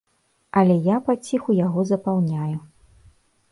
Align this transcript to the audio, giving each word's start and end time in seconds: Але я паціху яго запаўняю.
Але 0.61 0.77
я 0.87 0.95
паціху 1.09 1.55
яго 1.59 1.85
запаўняю. 1.91 2.57